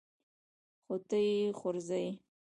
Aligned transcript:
خو 0.83 0.95
ته 1.07 1.17
يې 1.27 1.35
خورزه 1.59 1.97
يې. 2.03 2.11